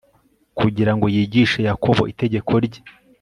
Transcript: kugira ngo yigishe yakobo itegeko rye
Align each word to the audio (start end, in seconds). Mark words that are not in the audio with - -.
kugira 0.59 0.91
ngo 0.95 1.05
yigishe 1.15 1.59
yakobo 1.67 2.01
itegeko 2.11 2.51
rye 2.65 2.81